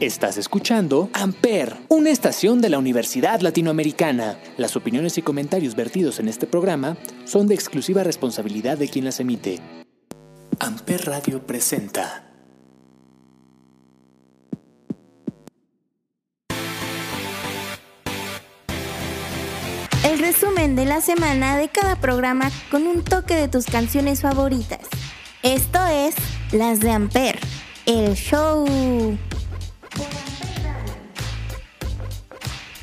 Estás 0.00 0.38
escuchando 0.38 1.10
Amper, 1.12 1.76
una 1.88 2.08
estación 2.08 2.62
de 2.62 2.70
la 2.70 2.78
Universidad 2.78 3.42
Latinoamericana. 3.42 4.38
Las 4.56 4.74
opiniones 4.74 5.18
y 5.18 5.22
comentarios 5.22 5.76
vertidos 5.76 6.18
en 6.20 6.28
este 6.28 6.46
programa 6.46 6.96
son 7.26 7.46
de 7.46 7.54
exclusiva 7.54 8.02
responsabilidad 8.02 8.78
de 8.78 8.88
quien 8.88 9.04
las 9.04 9.20
emite. 9.20 9.60
Amper 10.58 11.04
Radio 11.04 11.46
presenta. 11.46 12.24
El 20.02 20.18
resumen 20.18 20.76
de 20.76 20.86
la 20.86 21.02
semana 21.02 21.58
de 21.58 21.68
cada 21.68 21.96
programa 21.96 22.50
con 22.70 22.86
un 22.86 23.04
toque 23.04 23.34
de 23.34 23.48
tus 23.48 23.66
canciones 23.66 24.22
favoritas. 24.22 24.80
Esto 25.42 25.84
es 25.88 26.14
Las 26.52 26.80
de 26.80 26.90
Amper, 26.90 27.38
el 27.84 28.14
show. 28.14 28.64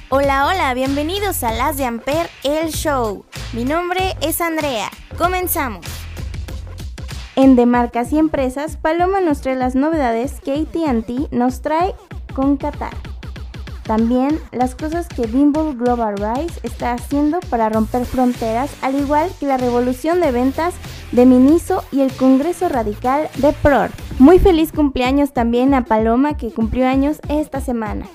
Hola, 0.09 0.48
hola, 0.48 0.73
bienvenidos 0.73 1.44
a 1.44 1.52
Las 1.52 1.77
de 1.77 1.86
Amper, 1.86 2.30
el 2.44 2.70
show. 2.72 3.26
Mi 3.54 3.66
nombre 3.66 4.16
es 4.22 4.40
Andrea. 4.41 4.90
Comenzamos. 5.17 5.86
En 7.36 7.55
De 7.55 7.66
Marcas 7.66 8.12
y 8.14 8.17
Empresas, 8.17 8.78
Paloma 8.78 9.22
nos 9.22 9.41
trae 9.41 9.55
las 9.55 9.76
novedades 9.76 10.40
que 10.40 10.54
ATT 10.54 11.31
nos 11.31 11.62
trae 11.62 11.94
con 12.34 12.58
Qatar. 12.58 12.95
También 13.88 14.40
las 14.52 14.76
cosas 14.76 15.08
que 15.08 15.27
Bimble 15.27 15.73
Global 15.73 16.16
Rise 16.18 16.59
está 16.64 16.91
haciendo 16.91 17.40
para 17.50 17.70
romper 17.70 18.05
fronteras, 18.05 18.70
al 18.82 18.95
igual 18.95 19.32
que 19.40 19.48
la 19.48 19.58
revolución 19.58 20.20
de 20.20 20.32
ventas 20.32 20.73
de 21.14 21.26
Miniso 21.26 21.84
y 21.94 22.02
el 22.02 22.12
Congreso 22.12 22.68
Radical 22.68 23.30
de 23.38 23.54
PROR. 23.54 23.90
Muy 24.20 24.40
feliz 24.40 24.73
cumpleaños 24.73 25.31
también 25.31 25.73
a 25.73 25.86
Paloma 25.86 26.36
que 26.36 26.52
cumplió 26.52 26.86
años 26.86 27.20
esta 27.30 27.62
semana. 27.62 28.05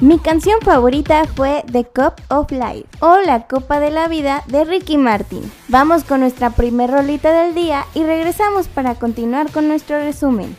Mi 0.00 0.18
canción 0.18 0.60
favorita 0.62 1.24
fue 1.34 1.64
The 1.70 1.84
Cup 1.84 2.14
of 2.28 2.50
Life 2.52 2.86
o 3.00 3.18
La 3.26 3.48
Copa 3.48 3.80
de 3.80 3.90
la 3.90 4.06
Vida 4.08 4.44
de 4.46 4.64
Ricky 4.64 4.96
Martin. 4.96 5.42
Vamos 5.66 6.04
con 6.04 6.20
nuestra 6.20 6.50
primer 6.50 6.90
rolita 6.90 7.32
del 7.32 7.54
día 7.54 7.84
y 7.94 8.04
regresamos 8.04 8.68
para 8.68 8.94
continuar 8.94 9.50
con 9.50 9.68
nuestro 9.68 9.98
resumen. 9.98 10.56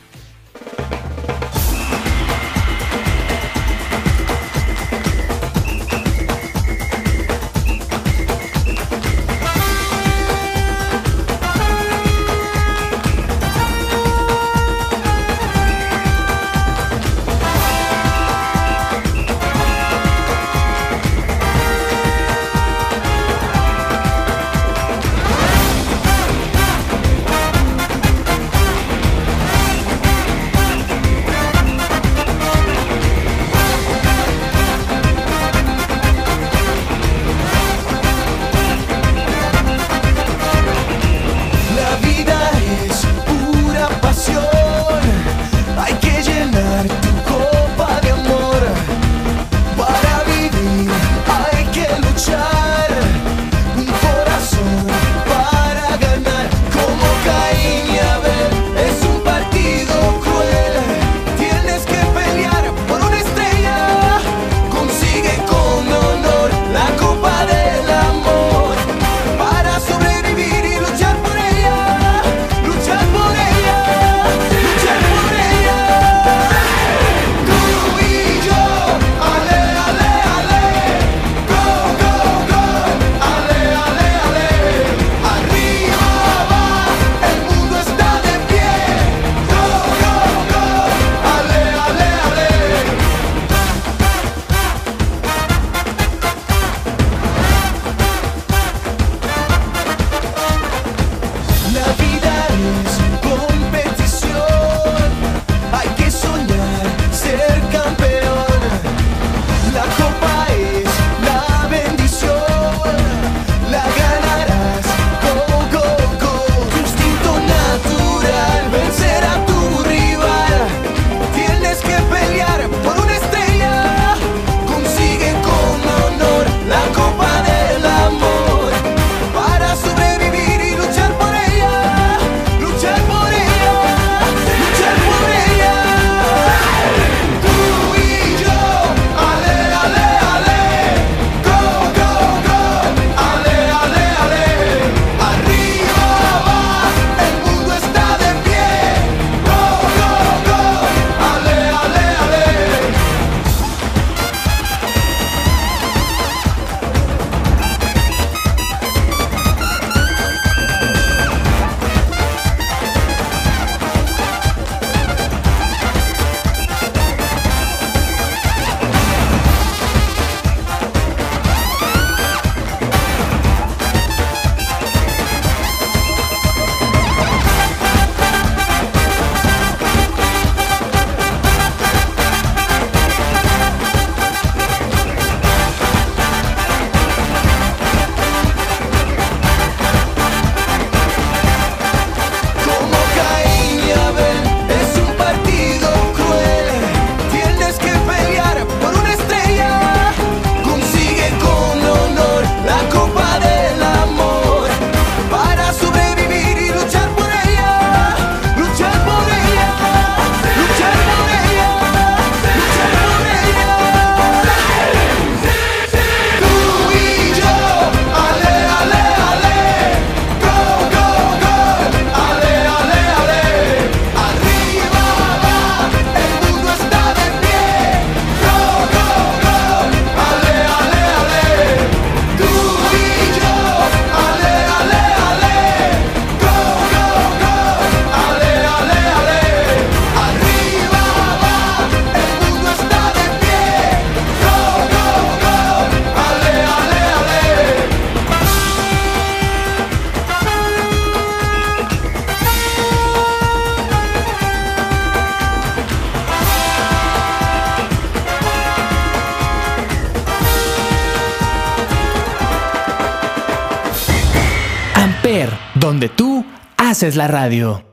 Haces 267.09 267.17
la 267.17 267.27
radio. 267.27 267.83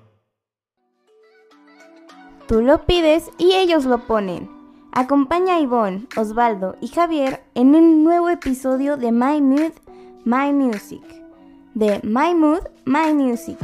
Tú 2.46 2.60
lo 2.60 2.84
pides 2.84 3.30
y 3.38 3.52
ellos 3.54 3.86
lo 3.86 4.06
ponen. 4.06 4.50
Acompaña 4.92 5.56
a 5.56 5.60
Ivonne, 5.60 6.06
Osvaldo 6.16 6.76
y 6.82 6.88
Javier 6.88 7.42
en 7.54 7.74
un 7.74 8.04
nuevo 8.04 8.28
episodio 8.28 8.98
de 8.98 9.12
My 9.12 9.40
Mood, 9.40 9.72
My 10.24 10.52
Music. 10.52 11.02
De 11.74 12.00
My 12.02 12.34
Mood, 12.34 12.60
My 12.84 13.14
Music. 13.14 13.58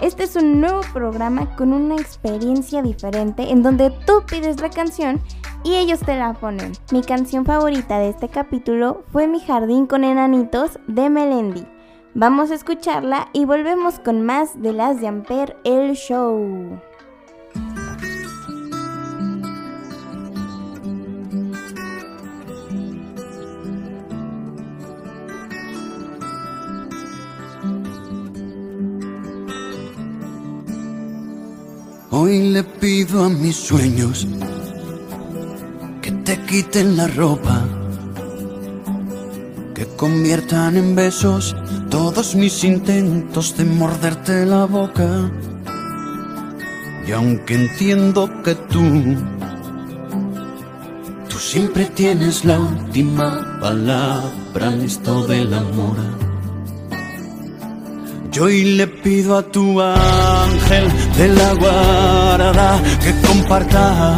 Este 0.00 0.24
es 0.24 0.34
un 0.34 0.60
nuevo 0.60 0.80
programa 0.94 1.54
con 1.56 1.72
una 1.72 1.96
experiencia 1.96 2.80
diferente 2.82 3.50
en 3.50 3.62
donde 3.62 3.90
tú 4.06 4.22
pides 4.26 4.60
la 4.62 4.70
canción 4.70 5.20
y 5.62 5.74
ellos 5.74 6.00
te 6.00 6.16
la 6.16 6.32
ponen. 6.32 6.72
Mi 6.90 7.02
canción 7.02 7.44
favorita 7.44 7.98
de 7.98 8.08
este 8.08 8.28
capítulo 8.28 9.04
fue 9.12 9.28
Mi 9.28 9.40
jardín 9.40 9.86
con 9.86 10.04
enanitos 10.04 10.78
de 10.88 11.10
Melendi. 11.10 11.73
Vamos 12.16 12.52
a 12.52 12.54
escucharla 12.54 13.28
y 13.32 13.44
volvemos 13.44 13.98
con 13.98 14.22
más 14.22 14.62
de 14.62 14.72
las 14.72 15.00
de 15.00 15.08
Amper 15.08 15.56
el 15.64 15.94
show. 15.94 16.80
Hoy 32.10 32.50
le 32.50 32.62
pido 32.62 33.24
a 33.24 33.28
mis 33.28 33.56
sueños 33.56 34.28
que 36.00 36.12
te 36.12 36.40
quiten 36.42 36.96
la 36.96 37.08
ropa, 37.08 37.66
que 39.84 39.96
conviertan 39.96 40.76
en 40.76 40.94
besos 40.94 41.54
todos 41.90 42.34
mis 42.34 42.64
intentos 42.64 43.56
de 43.56 43.64
morderte 43.64 44.46
la 44.46 44.64
boca. 44.64 45.30
Y 47.06 47.12
aunque 47.12 47.54
entiendo 47.54 48.30
que 48.42 48.54
tú, 48.54 48.82
tú 51.28 51.38
siempre 51.38 51.86
tienes 51.86 52.44
la 52.44 52.58
última 52.58 53.58
palabra 53.60 54.72
en 54.72 54.82
esto 54.82 55.26
del 55.26 55.52
amor. 55.52 55.96
Yo 58.32 58.44
hoy 58.44 58.64
le 58.76 58.86
pido 58.86 59.36
a 59.36 59.42
tu 59.42 59.80
ángel 59.80 60.88
de 61.18 61.28
la 61.28 61.54
guarda 61.54 62.82
que 63.02 63.12
comparta, 63.26 64.16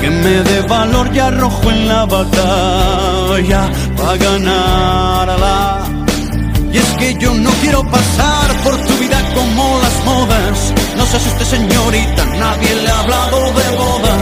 que 0.00 0.10
me 0.10 0.42
dé 0.48 0.60
valor 0.68 1.10
y 1.12 1.18
arrojo 1.18 1.70
en 1.70 1.88
la 1.88 2.06
batalla 2.06 3.70
para 3.98 4.16
ganarla. 4.16 5.88
Y 6.72 6.78
es 6.78 6.90
que 6.98 7.14
yo 7.18 7.34
no 7.34 7.50
quiero 7.62 7.82
pasar 7.90 8.62
por 8.62 8.76
tu 8.86 8.94
vida 8.98 9.18
como 9.34 9.78
las 9.82 10.04
modas. 10.04 10.74
No 10.96 11.06
se 11.06 11.16
asuste 11.16 11.44
señorita, 11.44 12.24
nadie 12.38 12.74
le 12.74 12.90
ha 12.90 13.00
hablado 13.00 13.38
de 13.58 13.76
boda. 13.76 14.14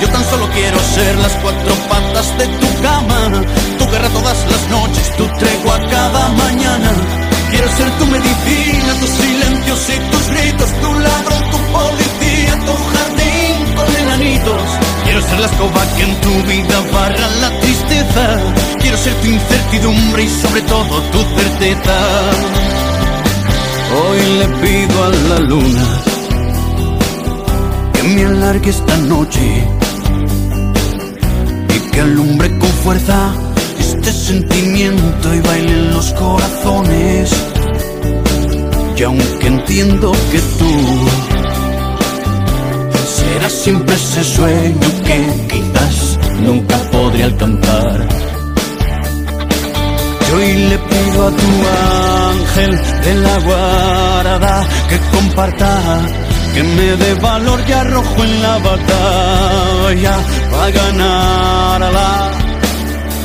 Yo 0.00 0.08
tan 0.08 0.24
solo 0.24 0.48
quiero 0.54 0.78
ser 0.94 1.16
las 1.18 1.32
cuatro 1.42 1.74
patas 1.88 2.38
de 2.38 2.46
tu 2.46 2.82
cama. 2.82 3.42
Tu 3.78 3.84
guerra 3.90 4.08
todas 4.08 4.38
las 4.50 4.68
noches, 4.70 5.16
tu 5.16 5.26
tregua 5.38 5.78
cada 5.90 6.28
mañana. 6.30 6.90
Quiero 7.50 7.68
ser 7.76 7.90
tu 7.98 8.06
medicina, 8.06 8.94
tus 9.00 9.10
silencios 9.10 9.80
y 9.88 10.10
tus 10.10 10.28
Hoy 21.70 21.76
le 24.38 24.46
pido 24.62 25.04
a 25.04 25.08
la 25.28 25.38
luna 25.40 26.02
que 27.92 28.02
me 28.04 28.24
alargue 28.24 28.70
esta 28.70 28.96
noche 28.96 29.66
y 31.76 31.90
que 31.90 32.00
alumbre 32.00 32.48
con 32.58 32.70
fuerza 32.70 33.34
este 33.78 34.12
sentimiento 34.12 35.34
y 35.34 35.40
baile 35.40 35.72
en 35.72 35.90
los 35.92 36.10
corazones. 36.14 37.36
Y 38.96 39.02
aunque 39.02 39.46
entiendo 39.46 40.12
que 40.32 40.38
tú 40.58 40.72
serás 43.04 43.52
siempre 43.52 43.94
ese 43.94 44.24
sueño 44.24 44.88
que 45.04 45.54
quizás 45.54 46.18
nunca 46.40 46.78
podré 46.90 47.24
alcanzar. 47.24 48.37
Hoy 50.38 50.52
le 50.54 50.78
pido 50.78 51.26
a 51.26 51.30
tu 51.32 51.50
ángel 52.30 52.80
de 53.02 53.14
la 53.16 53.38
guarda 53.38 54.64
que 54.88 54.98
comparta, 55.10 56.00
que 56.54 56.62
me 56.62 56.96
dé 56.96 57.14
valor 57.14 57.60
y 57.66 57.72
arrojo 57.72 58.22
en 58.22 58.42
la 58.42 58.58
batalla 58.58 60.16
para 60.52 60.70
ganarla. 60.70 62.30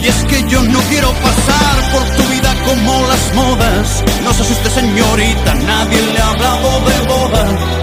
Y 0.02 0.08
es 0.08 0.24
que 0.26 0.50
yo 0.50 0.60
no 0.64 0.80
quiero 0.90 1.10
pasar 1.28 1.76
por 1.92 2.04
tu 2.18 2.24
vida 2.34 2.52
como 2.66 3.06
las 3.06 3.36
modas. 3.36 4.04
No 4.24 4.34
se 4.34 4.42
asuste 4.42 4.70
señorita, 4.72 5.54
nadie 5.54 6.02
le 6.14 6.20
ha 6.20 6.30
hablado 6.30 6.70
de 6.90 7.00
boda. 7.14 7.83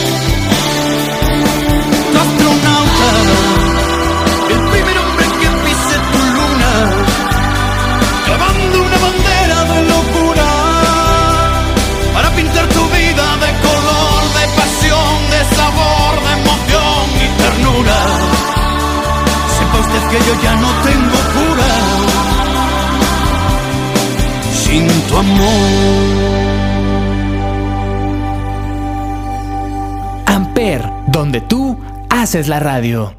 Sepa 19.57 19.79
usted 19.79 20.03
que 20.11 20.19
yo 20.25 20.33
ya 20.43 20.55
no 20.55 20.67
tengo 20.83 21.17
cura 21.33 21.71
sin 24.53 24.87
tu 25.07 25.17
amor. 25.17 26.51
Amper, 30.27 30.81
donde 31.07 31.41
tú 31.41 31.77
haces 32.09 32.47
la 32.47 32.59
radio. 32.59 33.15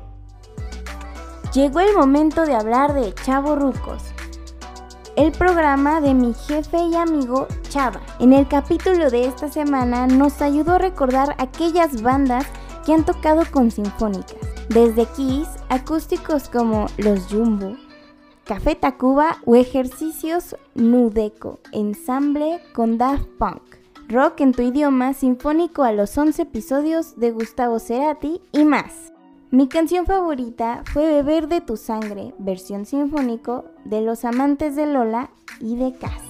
Llegó 1.53 1.81
el 1.81 1.95
momento 1.95 2.47
de 2.47 2.55
hablar 2.55 2.95
de 2.95 3.13
Chavo 3.15 3.57
Rucos, 3.57 4.03
el 5.17 5.33
programa 5.33 6.01
de 6.01 6.15
mi 6.15 6.35
jefe 6.35 6.79
y 6.85 6.95
amigo 6.95 7.49
Chava. 7.69 8.01
En 8.21 8.33
el 8.33 8.49
capítulo 8.49 9.11
de 9.11 9.27
esta 9.27 9.49
semana 9.49 10.07
nos 10.07 10.41
ayudó 10.41 10.77
a 10.77 10.79
recordar 10.79 11.35
aquellas 11.39 12.01
bandas 12.01 12.47
que 12.87 12.95
han 12.95 13.05
tocado 13.05 13.43
con 13.51 13.71
sinfónicas, 13.71 14.37
desde 14.69 15.07
Kiss, 15.07 15.49
acústicos 15.69 16.49
como 16.49 16.87
Los 16.97 17.27
Jumbo, 17.27 17.77
Café 18.45 18.75
Tacuba 18.75 19.39
o 19.45 19.55
ejercicios 19.55 20.57
Nudeco, 20.75 21.61
ensamble 21.73 22.61
con 22.75 22.99
Daft 22.99 23.27
Punk. 23.39 23.63
Rock 24.09 24.41
en 24.41 24.53
tu 24.53 24.63
idioma, 24.63 25.15
sinfónico 25.15 25.85
a 25.85 25.93
los 25.93 26.19
11 26.19 26.43
episodios 26.43 27.19
de 27.19 27.31
Gustavo 27.31 27.79
Cerati 27.79 28.41
y 28.53 28.65
más. 28.65 29.13
Mi 29.51 29.69
canción 29.69 30.07
favorita 30.07 30.83
fue 30.93 31.07
Beber 31.07 31.47
de 31.47 31.61
tu 31.61 31.77
sangre, 31.77 32.35
versión 32.39 32.85
sinfónico 32.85 33.67
de 33.85 34.01
Los 34.01 34.25
Amantes 34.25 34.77
de 34.77 34.87
Lola 34.87 35.31
y 35.61 35.77
de 35.77 35.93
Cass. 35.93 36.23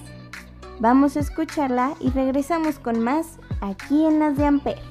Vamos 0.81 1.17
a 1.17 1.21
escucharla 1.21 1.95
y 2.01 2.11
regresamos 2.11 2.79
con 2.79 3.01
más 3.01 3.39
aquí 3.61 4.05
en 4.05 4.19
las 4.19 4.37
de 4.37 4.47
Ampere. 4.47 4.83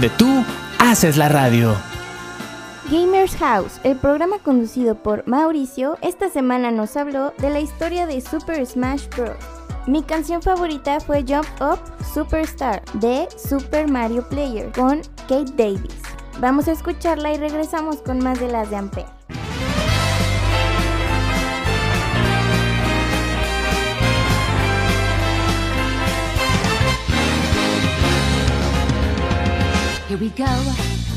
Donde 0.00 0.16
tú 0.16 0.44
haces 0.78 1.18
la 1.18 1.28
radio. 1.28 1.76
Gamers 2.90 3.36
House, 3.36 3.78
el 3.84 3.98
programa 3.98 4.38
conducido 4.38 4.94
por 4.94 5.28
Mauricio, 5.28 5.98
esta 6.00 6.30
semana 6.30 6.70
nos 6.70 6.96
habló 6.96 7.34
de 7.36 7.50
la 7.50 7.60
historia 7.60 8.06
de 8.06 8.22
Super 8.22 8.64
Smash 8.64 9.08
Bros. 9.14 9.36
Mi 9.86 10.02
canción 10.02 10.40
favorita 10.40 11.00
fue 11.00 11.22
Jump 11.28 11.46
Up 11.60 11.80
Superstar 12.14 12.82
de 12.94 13.28
Super 13.36 13.90
Mario 13.90 14.26
Player 14.26 14.72
con 14.72 15.02
Kate 15.28 15.52
Davis. 15.54 16.00
Vamos 16.40 16.66
a 16.68 16.72
escucharla 16.72 17.34
y 17.34 17.36
regresamos 17.36 17.96
con 17.96 18.20
más 18.20 18.40
de 18.40 18.48
las 18.48 18.70
de 18.70 18.76
Ampere. 18.76 19.06
Go, 30.36 30.44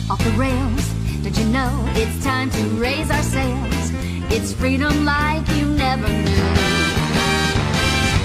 off 0.10 0.24
the 0.24 0.32
rails. 0.32 0.88
Did 1.24 1.38
you 1.38 1.46
know 1.46 1.72
it's 1.94 2.24
time 2.24 2.50
to 2.50 2.64
raise 2.80 3.10
our 3.12 3.24
sails? 3.24 3.92
It's 4.32 4.54
freedom 4.54 5.06
like 5.06 5.48
you 5.56 5.66
never 5.66 6.08
knew. 6.08 6.50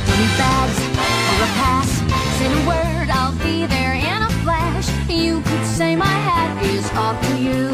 Don't 0.08 0.32
bags 0.38 0.78
or 1.30 1.44
a 1.44 1.50
pass. 1.60 1.90
Say 2.38 2.46
a 2.46 2.66
word, 2.66 3.08
I'll 3.10 3.36
be 3.44 3.66
there 3.66 3.94
in 3.94 4.22
a 4.22 4.30
flash. 4.42 4.88
You 5.08 5.40
could 5.42 5.66
say 5.66 5.96
my 5.96 6.06
hat 6.06 6.62
is 6.64 6.90
off 6.92 7.20
to 7.28 7.36
you. 7.38 7.70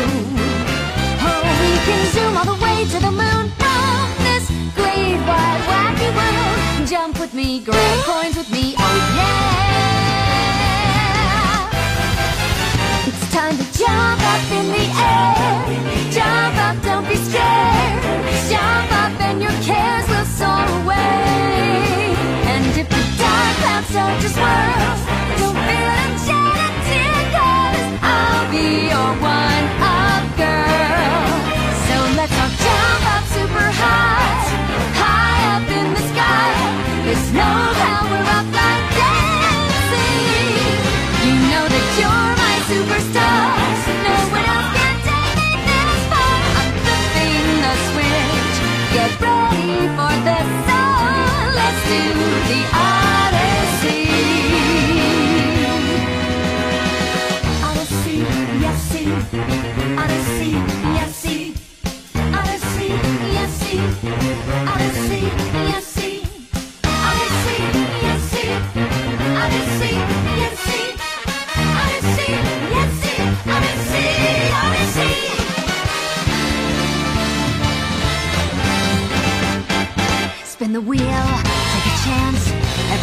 Oh, 1.26 1.42
we 1.60 1.72
can 1.86 2.02
zoom 2.12 2.36
all 2.36 2.44
the 2.44 2.60
way 2.62 2.84
to 2.84 2.98
the 3.00 3.12
moon 3.12 3.50
from 3.60 4.06
this 4.24 4.48
great 4.74 5.18
wide 5.28 5.62
wacky 5.70 6.10
world. 6.18 6.88
Jump 6.88 7.20
with 7.20 7.34
me, 7.34 7.60
grab 7.60 8.04
coins 8.04 8.36
with 8.36 8.50
me, 8.50 8.74
oh 8.78 9.14
yeah. 9.16 9.73
Jump 13.94 14.22
up 14.32 14.50
in 14.58 14.66
the 14.76 14.86
air. 15.08 15.34
Jump 16.16 16.56
up, 16.66 16.76
don't 16.82 17.08
be 17.08 17.16
scared. 17.16 18.50
Jump 18.50 18.92
up 18.92 18.93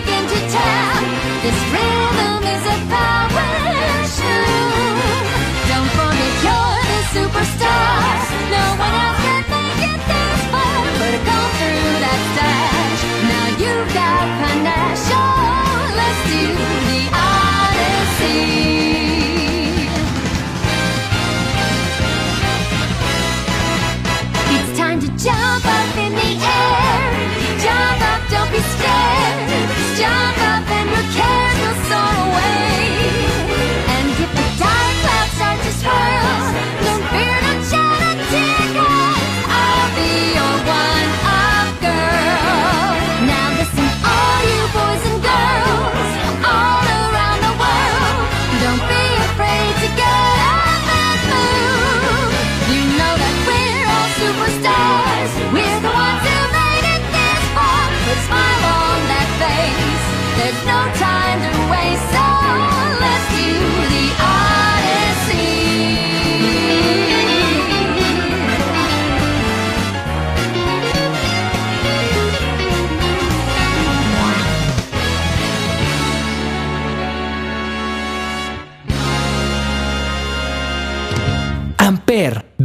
can 0.00 0.28
do. 0.28 0.37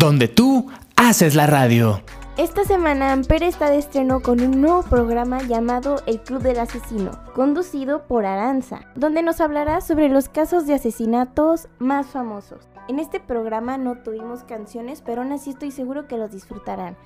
Donde 0.03 0.27
tú 0.27 0.69
haces 0.97 1.33
la 1.33 1.47
radio. 1.47 2.01
Esta 2.35 2.65
semana 2.65 3.13
Amper 3.13 3.41
está 3.41 3.69
de 3.69 3.77
estreno 3.77 4.19
con 4.21 4.41
un 4.41 4.59
nuevo 4.59 4.83
programa 4.83 5.41
llamado 5.43 6.01
El 6.05 6.19
Club 6.19 6.41
del 6.41 6.59
Asesino, 6.59 7.11
conducido 7.33 8.05
por 8.05 8.25
Aranza, 8.25 8.81
donde 8.95 9.23
nos 9.23 9.39
hablará 9.39 9.79
sobre 9.79 10.09
los 10.09 10.27
casos 10.27 10.67
de 10.67 10.73
asesinatos 10.73 11.69
más 11.79 12.07
famosos. 12.07 12.67
En 12.89 12.99
este 12.99 13.21
programa 13.21 13.77
no 13.77 13.99
tuvimos 13.99 14.43
canciones, 14.43 15.01
pero 15.01 15.21
aún 15.21 15.31
así 15.31 15.51
estoy 15.51 15.71
seguro 15.71 16.05
que 16.07 16.17
los 16.17 16.31
disfrutarán. 16.31 16.97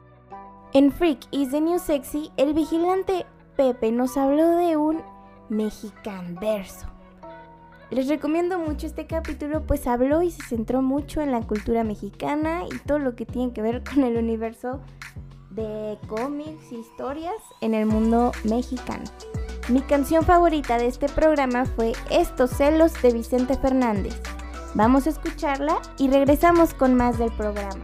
En 0.73 0.91
Freak 0.91 1.19
is 1.29 1.51
the 1.51 1.61
New 1.61 1.77
Sexy, 1.77 2.31
el 2.35 2.55
vigilante 2.55 3.27
Pepe 3.55 3.91
nos 3.91 4.17
habló 4.17 4.57
de 4.57 4.75
un 4.75 5.03
mexicanverso. 5.49 6.87
Les 7.89 8.09
recomiendo 8.09 8.59
mucho 8.59 8.85
este 8.85 9.07
capítulo, 9.07 9.65
pues 9.65 9.87
habló 9.87 10.21
y 10.21 10.31
se 10.31 10.43
centró 10.43 10.81
mucho 10.81 11.21
en 11.21 11.31
la 11.31 11.41
cultura 11.41 11.85
mexicana 11.85 12.63
y 12.69 12.77
todo 12.79 12.99
lo 12.99 13.15
que 13.15 13.25
tiene 13.25 13.53
que 13.53 13.61
ver 13.61 13.81
con 13.83 14.03
el 14.03 14.17
universo 14.17 14.81
de 15.51 15.97
cómics 16.07 16.71
y 16.71 16.75
historias 16.75 17.35
en 17.61 17.73
el 17.73 17.85
mundo 17.85 18.33
mexicano. 18.43 19.05
Mi 19.69 19.81
canción 19.81 20.23
favorita 20.23 20.77
de 20.77 20.87
este 20.87 21.07
programa 21.07 21.65
fue 21.65 21.93
Estos 22.11 22.51
celos 22.51 23.01
de 23.01 23.13
Vicente 23.13 23.55
Fernández. 23.55 24.21
Vamos 24.75 25.07
a 25.07 25.11
escucharla 25.11 25.81
y 25.97 26.09
regresamos 26.09 26.73
con 26.73 26.93
más 26.93 27.17
del 27.17 27.31
programa. 27.31 27.83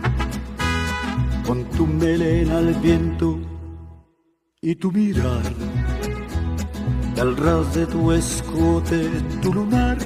tu 1.81 1.87
melena 1.87 2.59
al 2.59 2.75
viento 2.75 3.39
y 4.61 4.75
tu 4.75 4.91
mirar, 4.91 5.41
al 7.19 7.35
ras 7.35 7.73
de 7.73 7.87
tu 7.87 8.11
escote, 8.11 9.09
tu 9.41 9.51
lunar. 9.51 9.97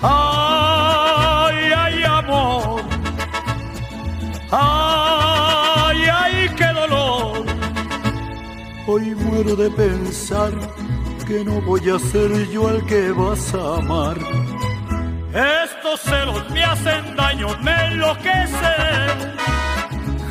Ay, 0.00 1.58
ay, 1.84 2.02
amor. 2.04 2.80
Ay, 4.50 5.98
ay, 6.22 6.48
qué 6.56 6.68
dolor. 6.80 7.44
Hoy 8.86 9.14
muero 9.14 9.54
de 9.54 9.68
pensar 9.68 10.52
que 11.26 11.44
no 11.44 11.60
voy 11.60 11.90
a 11.90 11.98
ser 11.98 12.30
yo 12.48 12.70
el 12.70 12.82
que 12.86 13.12
vas 13.12 13.54
a 13.54 13.76
amar. 13.80 14.16
Estos 15.34 16.00
celos 16.00 16.42
me 16.52 16.64
hacen 16.64 17.14
daño, 17.16 17.48
me 17.62 17.74
enloquecen. 17.88 19.53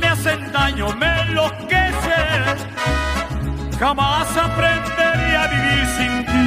me 0.00 0.06
hacen 0.08 0.52
daño, 0.52 0.94
me 0.96 1.22
enloquecen. 1.22 2.56
Jamás 3.78 4.36
aprenderé 4.36 5.36
a 5.36 5.46
vivir 5.54 5.86
sin 5.96 6.26
ti. 6.26 6.46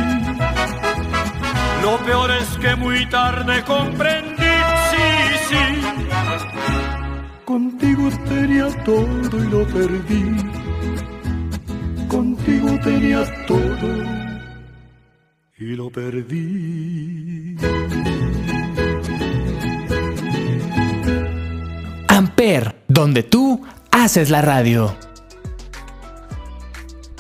Lo 1.81 1.97
peor 2.05 2.31
es 2.31 2.49
que 2.59 2.75
muy 2.75 3.05
tarde 3.07 3.63
comprendí, 3.63 4.55
sí, 4.91 5.07
sí. 5.49 5.63
Contigo 7.45 8.09
tenía 8.29 8.67
todo 8.83 9.37
y 9.43 9.47
lo 9.49 9.65
perdí. 9.67 10.37
Contigo 12.07 12.79
tenía 12.83 13.45
todo 13.47 13.89
y 15.57 15.75
lo 15.75 15.89
perdí. 15.89 17.57
Amper, 22.07 22.72
donde 22.93 23.23
tú 23.23 23.59
haces 23.89 24.29
la 24.29 24.43
radio. 24.43 24.95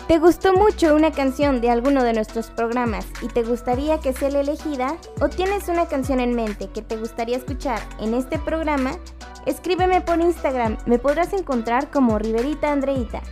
¿Te 0.07 0.19
gustó 0.19 0.53
mucho 0.53 0.95
una 0.95 1.11
canción 1.11 1.61
de 1.61 1.71
alguno 1.71 2.03
de 2.03 2.13
nuestros 2.13 2.51
programas 2.51 3.07
y 3.23 3.27
te 3.27 3.41
gustaría 3.41 3.99
que 3.99 4.13
sea 4.13 4.29
la 4.29 4.41
elegida? 4.41 4.97
¿O 5.19 5.29
tienes 5.29 5.69
una 5.69 5.87
canción 5.87 6.19
en 6.19 6.35
mente 6.35 6.67
que 6.67 6.83
te 6.83 6.97
gustaría 6.97 7.37
escuchar 7.37 7.81
en 7.99 8.13
este 8.13 8.37
programa? 8.37 8.91
Escríbeme 9.47 10.01
por 10.01 10.21
Instagram, 10.21 10.77
me 10.85 10.99
podrás 10.99 11.33
encontrar 11.33 11.89
como 11.89 12.19
Riverita 12.19 12.71
Andreita. 12.71 13.23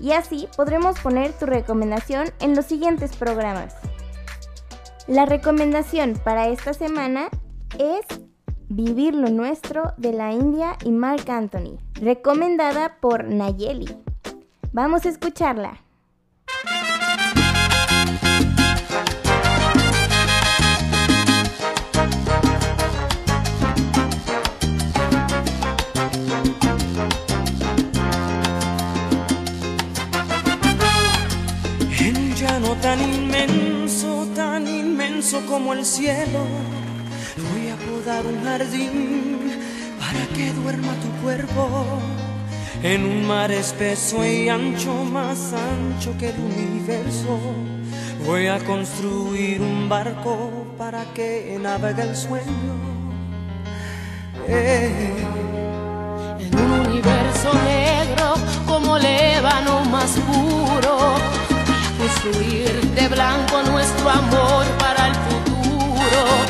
Y 0.00 0.12
así 0.12 0.48
podremos 0.56 0.98
poner 1.00 1.32
tu 1.34 1.44
recomendación 1.44 2.30
en 2.40 2.56
los 2.56 2.64
siguientes 2.64 3.14
programas. 3.14 3.74
La 5.06 5.26
recomendación 5.26 6.18
para 6.24 6.48
esta 6.48 6.72
semana 6.72 7.28
es 7.78 8.06
Vivir 8.72 9.16
lo 9.16 9.30
Nuestro 9.30 9.94
de 9.96 10.12
la 10.12 10.32
India 10.32 10.78
y 10.84 10.92
Mark 10.92 11.28
Anthony, 11.28 11.76
recomendada 12.00 12.96
por 13.00 13.24
Nayeli. 13.24 13.96
Vamos 14.72 15.04
a 15.04 15.10
escucharla. 15.10 15.82
En 31.98 32.16
un 32.16 32.34
llano 32.34 32.74
tan 32.80 33.00
inmenso, 33.00 34.26
tan 34.34 34.66
inmenso 34.66 35.44
como 35.46 35.74
el 35.74 35.84
cielo, 35.84 36.46
voy 37.52 37.68
a 37.68 37.76
podar 37.76 38.24
un 38.24 38.42
jardín 38.42 39.69
que 40.34 40.52
duerma 40.52 40.92
tu 40.94 41.22
cuerpo. 41.22 41.84
En 42.82 43.04
un 43.04 43.26
mar 43.26 43.50
espeso 43.50 44.24
y 44.24 44.48
ancho, 44.48 44.92
más 45.04 45.52
ancho 45.52 46.16
que 46.18 46.30
el 46.30 46.38
universo, 46.38 47.38
voy 48.26 48.46
a 48.46 48.58
construir 48.60 49.60
un 49.60 49.88
barco 49.88 50.50
para 50.78 51.04
que 51.14 51.58
navegue 51.60 52.02
el 52.02 52.16
sueño. 52.16 52.74
Eh. 54.48 55.26
En 56.40 56.58
un 56.58 56.70
universo 56.88 57.52
negro 57.64 58.34
como 58.66 58.98
lébano 58.98 59.84
más 59.84 60.12
puro, 60.12 61.14
construir 61.98 62.80
de 62.94 63.08
blanco 63.08 63.62
nuestro 63.70 64.08
amor 64.08 64.64
para 64.78 65.08
el 65.08 65.14
futuro. 65.14 66.49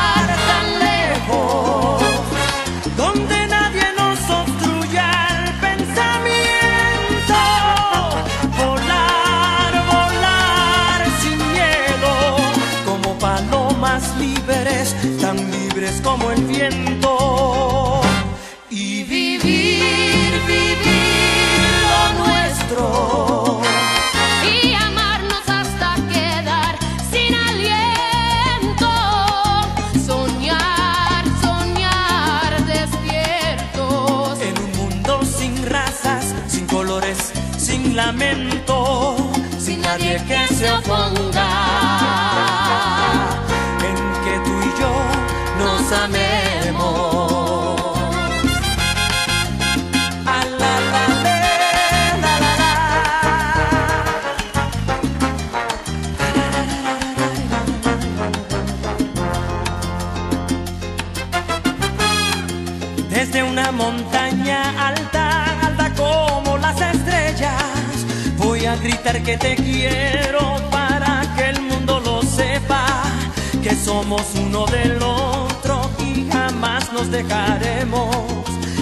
como 16.35 16.80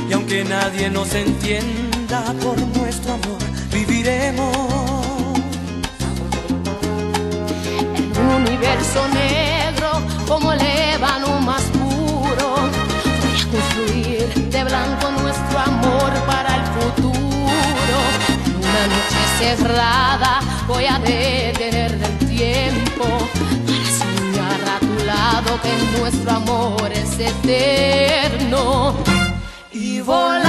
Y 0.09 0.13
aunque 0.13 0.45
nadie 0.45 0.89
nos 0.89 1.13
entienda 1.13 2.23
por 2.41 2.57
nuestro 2.77 3.13
amor, 3.13 3.37
viviremos. 3.73 4.55
En 7.97 8.17
un 8.17 8.47
universo 8.47 9.07
negro 9.09 9.89
como 10.25 10.53
el 10.53 10.61
ébano 10.61 11.41
más 11.41 11.63
puro. 11.63 12.47
Voy 13.19 13.41
a 13.41 13.47
construir 13.51 14.49
de 14.49 14.63
blanco 14.63 15.11
nuestro 15.21 15.59
amor 15.59 16.11
para 16.25 16.55
el 16.55 16.65
futuro. 16.77 17.97
En 18.45 18.55
una 18.55 18.83
noche 18.93 19.21
cerrada 19.37 20.39
voy 20.65 20.85
a 20.85 20.97
detener 20.99 21.91
el 21.91 22.27
tiempo 22.29 23.05
para 23.67 23.89
soñar 23.99 24.61
a 24.75 24.79
tu 24.79 25.05
lado 25.05 25.59
que 25.61 25.99
nuestro 25.99 26.31
amor 26.31 26.78
eterno. 27.49 28.95
Y 29.71 30.01
volar, 30.01 30.48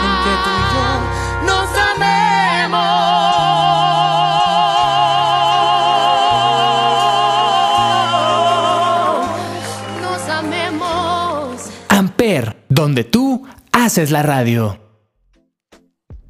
En 0.04 0.14
que 0.24 0.34
tú 0.44 0.50
y 0.50 0.62
yo 0.74 0.88
nos 1.46 1.68
amemos. 1.92 2.88
Nos 10.02 10.22
amemos. 10.28 11.70
Amper, 11.88 12.56
donde 12.68 13.04
tú 13.04 13.46
haces 13.72 14.10
la 14.10 14.22
radio. 14.22 14.78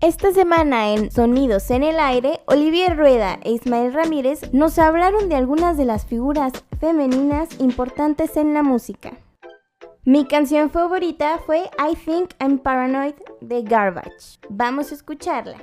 Esta 0.01 0.33
semana 0.33 0.93
en 0.93 1.11
Sonidos 1.11 1.71
en 1.71 1.83
el 1.83 1.99
Aire, 1.99 2.41
Olivier 2.47 2.95
Rueda 2.95 3.39
e 3.43 3.53
Ismael 3.53 3.95
Ramírez 3.95 4.53
nos 4.53 4.79
hablaron 4.79 5.31
de 5.31 5.37
algunas 5.37 5.79
de 5.79 5.87
las 5.87 6.05
figuras 6.05 6.53
femeninas 6.79 7.49
importantes 7.59 8.37
en 8.37 8.53
la 8.53 8.63
música. 8.63 9.13
Mi 10.07 10.27
canción 10.27 10.69
favorita 10.69 11.39
fue 11.47 11.71
I 11.79 11.97
Think 11.97 12.33
I'm 12.39 12.59
Paranoid 12.59 13.15
de 13.41 13.63
Garbage. 13.63 14.39
Vamos 14.51 14.93
a 14.93 14.97
escucharla. 14.97 15.57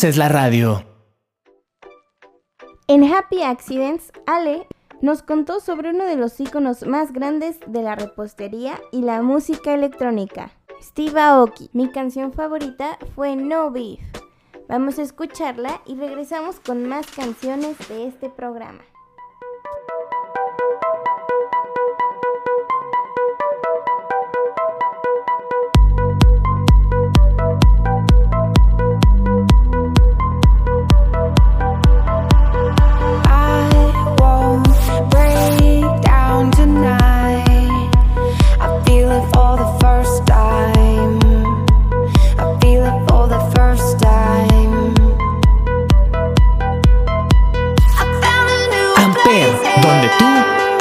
Haces 0.00 0.16
la 0.16 0.30
radio. 0.30 0.82
En 2.88 3.04
Happy 3.04 3.42
Accidents, 3.42 4.10
Ale 4.26 4.66
nos 5.02 5.22
contó 5.22 5.60
sobre 5.60 5.90
uno 5.90 6.06
de 6.06 6.16
los 6.16 6.40
íconos 6.40 6.86
más 6.86 7.12
grandes 7.12 7.58
de 7.66 7.82
la 7.82 7.96
repostería 7.96 8.80
y 8.92 9.02
la 9.02 9.20
música 9.20 9.74
electrónica, 9.74 10.52
Steve 10.80 11.20
Aoki. 11.20 11.68
Mi 11.74 11.90
canción 11.90 12.32
favorita 12.32 12.96
fue 13.14 13.36
No 13.36 13.70
Beef. 13.70 14.00
Vamos 14.70 14.98
a 14.98 15.02
escucharla 15.02 15.82
y 15.84 15.96
regresamos 15.96 16.60
con 16.60 16.88
más 16.88 17.06
canciones 17.08 17.76
de 17.90 18.06
este 18.06 18.30
programa. 18.30 18.80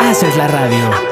Haces 0.10 0.36
la 0.38 0.48
radio. 0.48 1.09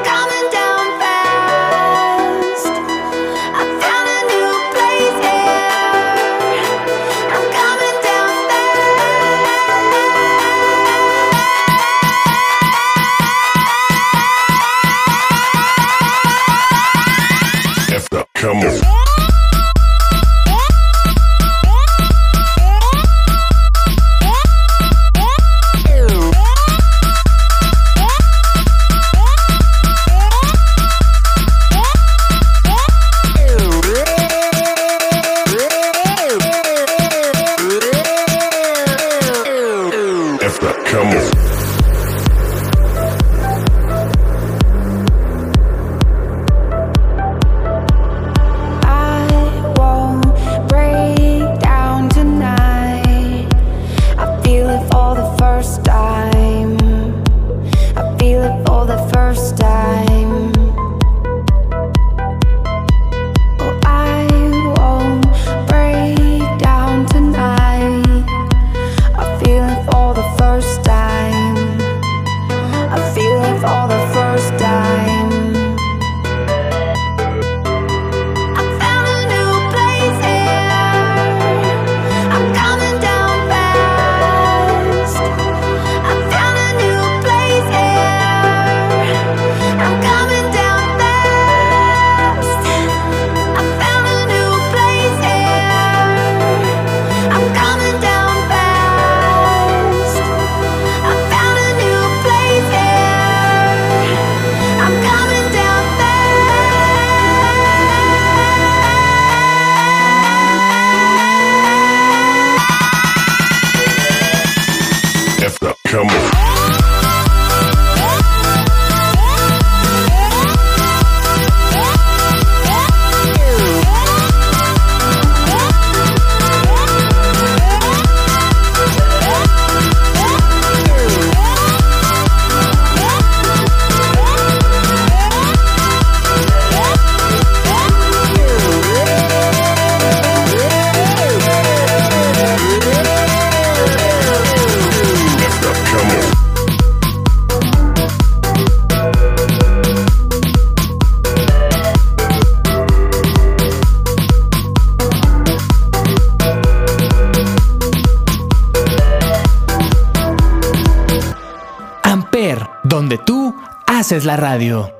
Haces 164.18 164.24
la 164.24 164.36
radio. 164.36 164.92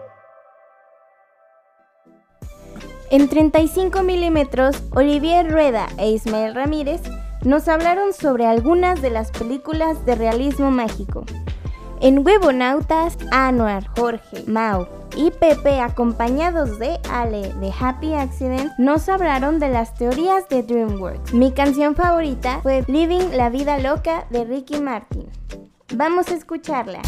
En 3.11 3.29
35 3.29 4.03
milímetros, 4.03 4.83
Olivier 4.95 5.51
Rueda 5.51 5.89
e 5.99 6.11
Ismael 6.11 6.55
Ramírez 6.55 7.01
nos 7.43 7.69
hablaron 7.69 8.13
sobre 8.13 8.47
algunas 8.47 9.01
de 9.03 9.11
las 9.11 9.31
películas 9.31 10.05
de 10.05 10.15
realismo 10.15 10.71
mágico. 10.71 11.25
En 12.01 12.25
Huevonautas, 12.25 13.17
Anuar, 13.33 13.89
Jorge, 13.97 14.45
Mau 14.47 14.87
y 15.17 15.31
Pepe, 15.31 15.81
acompañados 15.81 16.79
de 16.79 17.01
Ale 17.11 17.53
de 17.55 17.73
Happy 17.77 18.15
Accident, 18.15 18.71
nos 18.79 19.09
hablaron 19.09 19.59
de 19.59 19.71
las 19.71 19.95
teorías 19.95 20.49
de 20.49 20.63
DreamWorks. 20.63 21.33
Mi 21.33 21.51
canción 21.53 21.97
favorita 21.97 22.61
fue 22.63 22.85
Living 22.87 23.31
la 23.33 23.51
Vida 23.51 23.79
Loca 23.79 24.27
de 24.31 24.45
Ricky 24.45 24.81
Martin. 24.81 25.27
Vamos 25.95 26.29
a 26.29 26.35
escucharla. 26.35 27.01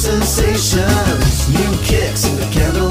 Sensations, 0.00 1.48
new 1.50 1.76
kicks 1.84 2.24
in 2.24 2.36
the 2.36 2.48
candlelight. 2.50 2.89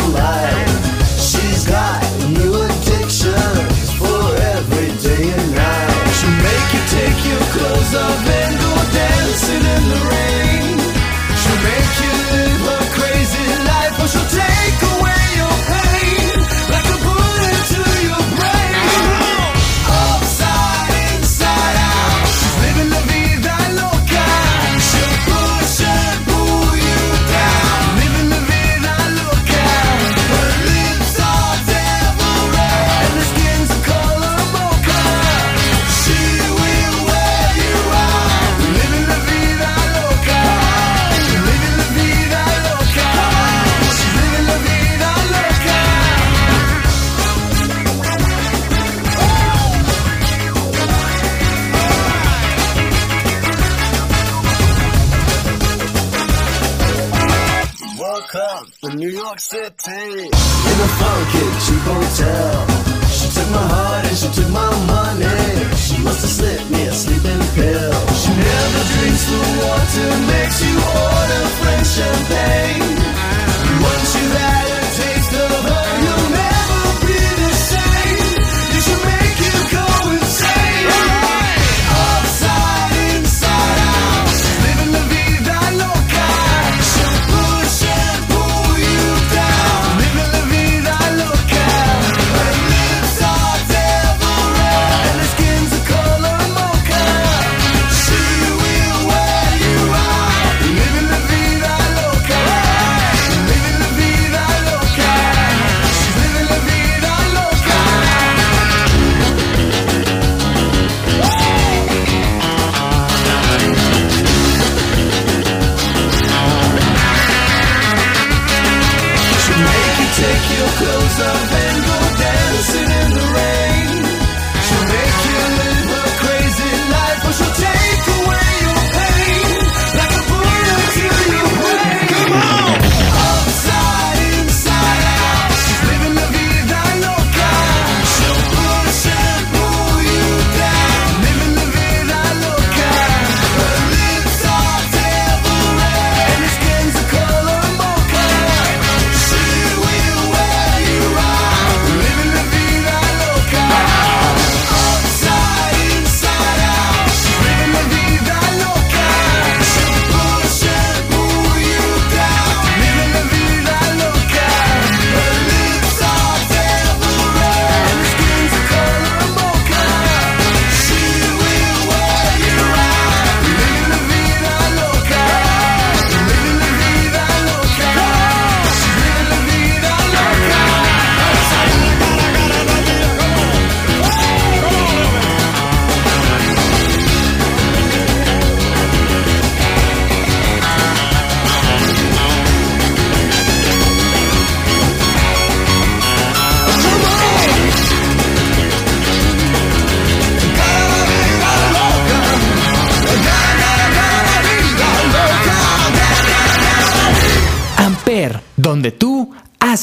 city. 59.49 60.29
In 60.69 60.77
a 60.85 60.89
funky 60.99 61.45
cheap 61.65 61.81
hotel. 61.89 62.67
She 63.09 63.27
took 63.33 63.49
my 63.49 63.65
heart 63.73 64.05
and 64.05 64.17
she 64.17 64.29
took 64.29 64.49
my 64.49 64.68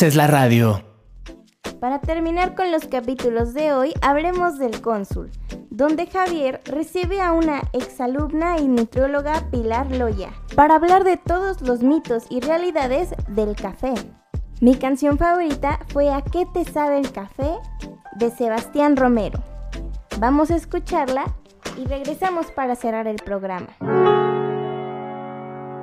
Es 0.03 0.15
la 0.15 0.27
radio. 0.27 0.83
Para 1.81 2.01
terminar 2.01 2.55
con 2.55 2.71
los 2.71 2.85
capítulos 2.85 3.55
de 3.55 3.73
hoy, 3.73 3.95
hablemos 4.03 4.59
del 4.59 4.83
cónsul, 4.83 5.31
donde 5.71 6.07
Javier 6.07 6.61
recibe 6.67 7.23
a 7.23 7.33
una 7.33 7.63
exalumna 7.73 8.59
y 8.59 8.69
nutrióloga 8.69 9.49
Pilar 9.51 9.91
Loya 9.91 10.33
para 10.55 10.75
hablar 10.75 11.05
de 11.05 11.17
todos 11.17 11.63
los 11.63 11.83
mitos 11.83 12.25
y 12.29 12.41
realidades 12.41 13.15
del 13.29 13.57
café. 13.57 13.95
Mi 14.61 14.77
canción 14.77 15.17
favorita 15.17 15.81
fue 15.89 16.11
¿A 16.13 16.21
qué 16.21 16.45
te 16.53 16.65
sabe 16.65 16.99
el 16.99 17.11
café? 17.11 17.55
de 18.17 18.31
Sebastián 18.31 18.97
Romero. 18.97 19.41
Vamos 20.19 20.51
a 20.51 20.57
escucharla 20.57 21.25
y 21.79 21.87
regresamos 21.87 22.51
para 22.51 22.77
cerrar 22.77 23.07
el 23.07 23.17
programa. 23.17 23.69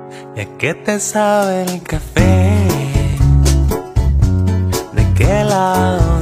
A 0.08 0.58
qué 0.58 0.74
te 0.74 1.00
sabe 1.00 1.64
el 1.64 1.82
café? 1.82 2.53
love 5.54 6.13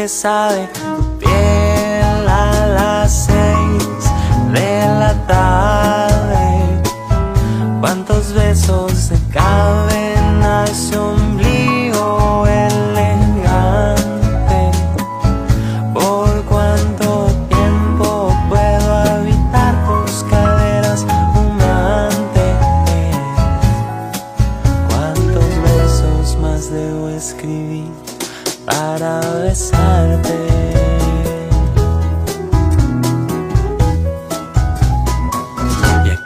que 0.00 0.08
sabe 0.08 0.66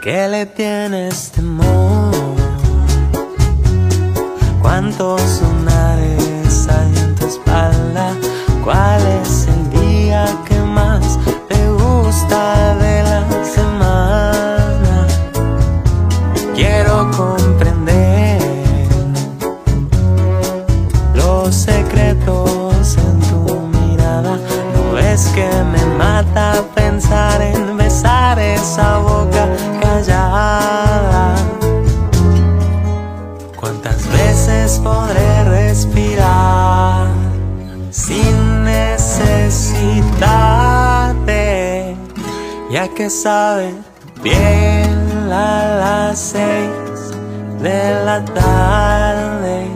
qué 0.05 0.27
le 0.27 0.45
tienes 0.45 1.31
temor? 1.31 2.13
¿Cuántos 4.61 5.19
sonares 5.19 6.67
hay 6.69 6.95
en 7.03 7.15
tu 7.15 7.25
espalda? 7.25 8.13
¿Cuáles 8.63 9.27
que 42.95 43.09
sabe 43.09 43.75
bien 44.23 45.29
a 45.29 45.77
las 45.81 46.17
seis 46.17 47.11
de 47.61 48.05
la 48.05 48.23
tarde. 48.23 49.67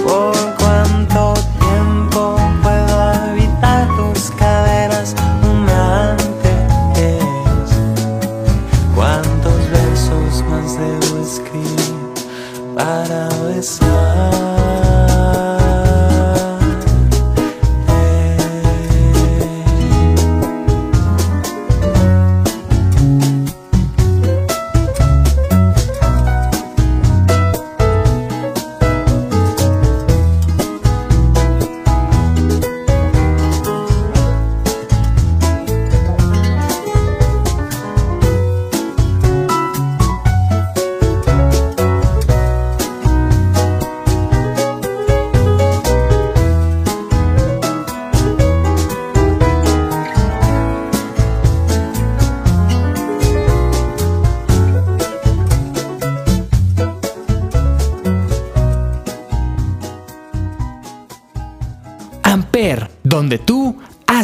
¿Por 0.04 0.36
cuánto 0.58 1.32
tiempo 1.58 2.36
puedo 2.62 3.00
habitar 3.00 3.88
tus 3.96 4.30
caderas 4.32 5.14
humeantes? 5.42 6.68
¿Cuántos 8.94 9.70
besos 9.70 10.44
más 10.50 10.76
debo 10.76 11.22
escribir 11.22 11.96
para 12.76 13.25
besar? 13.56 13.95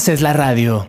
Haces 0.02 0.20
la 0.20 0.32
radio. 0.32 0.88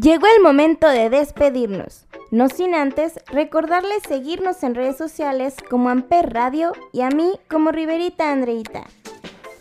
Llegó 0.00 0.28
el 0.36 0.40
momento 0.40 0.88
de 0.88 1.10
despedirnos, 1.10 2.06
no 2.30 2.48
sin 2.48 2.76
antes 2.76 3.18
recordarles 3.26 4.04
seguirnos 4.06 4.62
en 4.62 4.76
redes 4.76 4.96
sociales 4.96 5.56
como 5.68 5.88
Amper 5.88 6.32
Radio 6.32 6.74
y 6.92 7.00
a 7.00 7.08
mí 7.08 7.40
como 7.50 7.72
Riverita 7.72 8.30
Andreita. 8.30 8.84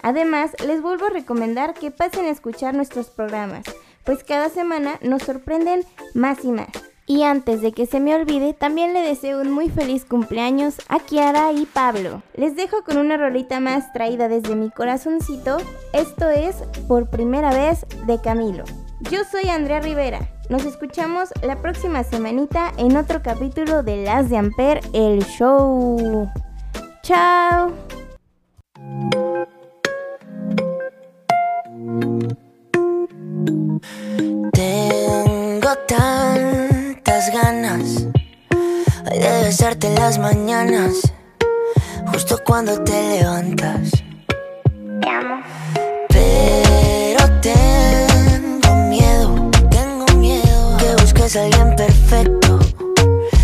Además, 0.03 0.51
les 0.68 0.84
vuelvo 0.84 1.08
a 1.08 1.10
recomendar 1.10 1.74
que 1.74 1.89
pasen 1.89 2.26
a 2.26 2.30
escuchar 2.30 2.76
nuestros 2.76 3.10
programas, 3.10 3.64
pues 4.03 4.24
cada 4.24 4.49
semana 4.49 4.99
nos 5.01 5.24
sorprenden 5.24 5.84
más 6.14 6.45
y 6.45 6.51
más. 6.51 6.70
Y 7.08 7.22
antes 7.22 7.62
de 7.62 7.72
que 7.72 7.86
se 7.86 7.99
me 7.99 8.16
olvide, 8.16 8.53
también 8.53 8.93
le 8.93 9.01
deseo 9.01 9.39
un 9.39 9.51
muy 9.51 9.70
feliz 9.70 10.06
cumpleaños 10.06 10.78
a 10.88 10.99
Kiara 10.99 11.51
y 11.51 11.66
Pablo. 11.68 12.24
Les 12.34 12.56
dejo 12.56 12.84
con 12.84 12.97
una 12.97 13.16
rolita 13.16 13.60
más 13.60 13.93
traída 13.93 14.28
desde 14.28 14.56
mi 14.56 14.72
corazoncito. 14.72 15.58
Esto 15.93 16.30
es 16.30 16.64
Por 16.88 17.10
primera 17.12 17.51
vez 17.51 17.86
de 18.08 18.20
Camilo. 18.20 18.64
Yo 19.12 19.20
soy 19.24 19.49
Andrea 19.49 19.82
Rivera. 19.82 20.28
Nos 20.49 20.66
escuchamos 20.66 21.30
la 21.43 21.62
próxima 21.62 22.03
semanita 22.03 22.72
en 22.78 22.97
otro 22.97 23.22
capítulo 23.22 23.84
de 23.84 24.03
Las 24.03 24.30
de 24.30 24.38
Amper, 24.38 24.80
el 24.93 25.24
show. 25.26 26.28
Chao. 27.03 27.72
Tantas 37.06 37.32
ganas 37.32 38.08
ay, 39.12 39.20
de 39.20 39.43
besarte 39.43 39.88
en 39.88 39.95
las 39.95 40.18
mañanas, 40.18 41.14
justo 42.08 42.39
cuando 42.43 42.84
te 42.84 43.20
levantas. 43.20 43.91
Te 45.01 45.10
amo. 45.10 45.41
Pero 46.10 47.41
tengo 47.41 48.76
miedo, 48.89 49.51
tengo 49.70 50.06
miedo 50.18 50.78
que 50.78 51.01
busques 51.01 51.36
a 51.36 51.43
alguien 51.43 51.76
perfecto 51.76 52.60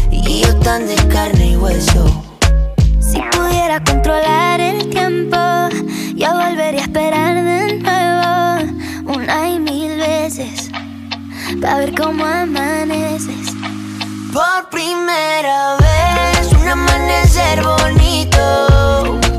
y 0.10 0.42
yo 0.42 0.56
tan 0.60 0.88
de 0.88 0.96
carne 1.08 1.52
y 1.52 1.56
hueso. 1.56 2.24
Si 3.00 3.22
pudiera 3.32 3.84
controlar 3.84 4.60
el 4.60 4.90
tiempo, 4.90 5.38
yo 6.16 6.34
volvería 6.34 6.82
a 6.82 6.86
esperar 6.86 7.36
de 7.36 7.78
nuevo 7.78 9.20
una 9.20 9.50
y 9.50 9.60
mil 9.60 9.98
veces 9.98 10.70
para 11.62 11.78
ver 11.78 11.94
cómo 11.96 12.26
amaneces. 12.26 13.51
Por 14.34 14.70
primera 14.70 15.76
vez, 15.76 16.54
un 16.54 16.68
amanecer 16.70 17.62
bonito. 17.62 19.31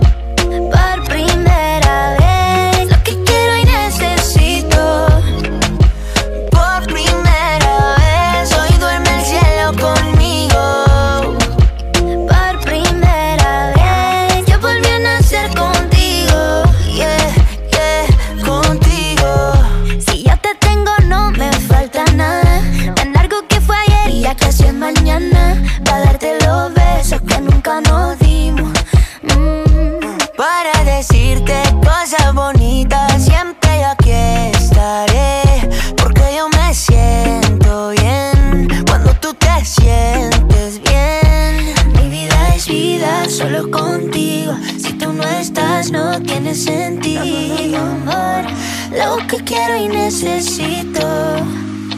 Tiene 46.54 47.76
amor. 47.76 48.44
Lo 48.90 49.26
que 49.26 49.42
quiero 49.42 49.76
y 49.76 49.88
necesito. 49.88 51.00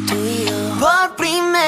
Tú 0.07 0.15
y 0.15 0.45
yo. 0.49 0.79
Por 0.79 1.17
primera 1.17 1.64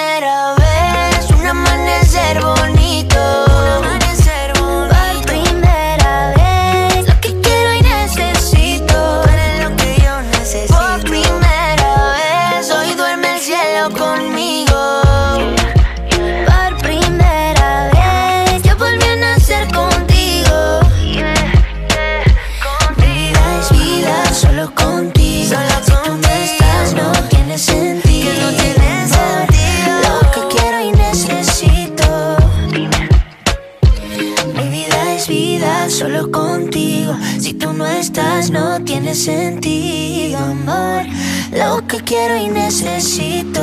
quiero 42.07 42.37
y 42.37 42.49
necesito. 42.49 43.61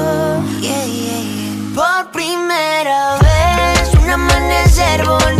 Por 1.74 2.12
primera 2.12 3.18
vez, 3.18 3.94
un 3.96 4.10
amanecer 4.10 5.04
bonito. 5.06 5.33